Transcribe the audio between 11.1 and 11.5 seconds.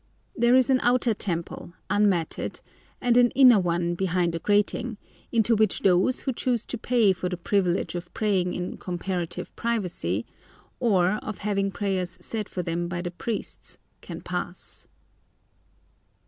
of